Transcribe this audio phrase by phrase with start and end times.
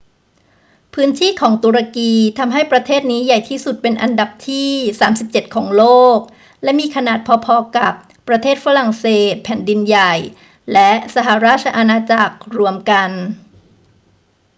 [0.93, 4.69] พื้นที่ของตุรกีทำให้ประเทศนี้ใหญ่ที่สุดเป็นอันดับที่
[5.11, 5.85] 37 ของโล
[6.17, 6.19] ก
[6.63, 7.93] และมีขนาดพอ ๆ กับ
[8.27, 10.13] ประเทศฝรั่งเศสแผ่นดินใหญ่
[10.73, 13.09] และสหราชอาณาจักรรวมกัน